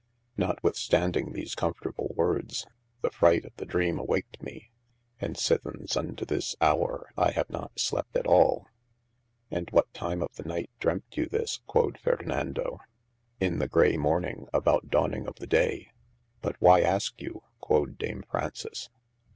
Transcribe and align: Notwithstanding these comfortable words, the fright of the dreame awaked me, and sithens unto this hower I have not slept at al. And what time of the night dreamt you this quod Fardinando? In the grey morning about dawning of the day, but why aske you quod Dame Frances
Notwithstanding 0.35 1.31
these 1.33 1.53
comfortable 1.53 2.11
words, 2.15 2.65
the 3.03 3.11
fright 3.11 3.45
of 3.45 3.55
the 3.57 3.67
dreame 3.67 3.99
awaked 3.99 4.41
me, 4.41 4.71
and 5.19 5.35
sithens 5.37 5.95
unto 5.95 6.25
this 6.25 6.55
hower 6.59 7.11
I 7.15 7.29
have 7.33 7.51
not 7.51 7.79
slept 7.79 8.17
at 8.17 8.25
al. 8.25 8.65
And 9.51 9.69
what 9.69 9.93
time 9.93 10.23
of 10.23 10.33
the 10.37 10.43
night 10.43 10.71
dreamt 10.79 11.05
you 11.15 11.27
this 11.27 11.59
quod 11.67 11.99
Fardinando? 12.03 12.79
In 13.39 13.59
the 13.59 13.67
grey 13.67 13.95
morning 13.95 14.47
about 14.51 14.89
dawning 14.89 15.27
of 15.27 15.35
the 15.35 15.45
day, 15.45 15.91
but 16.41 16.55
why 16.59 16.81
aske 16.81 17.21
you 17.21 17.43
quod 17.59 17.99
Dame 17.99 18.23
Frances 18.23 18.89